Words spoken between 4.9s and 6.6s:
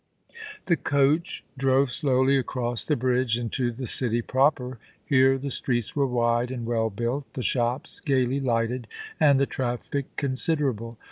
Here the streets were wide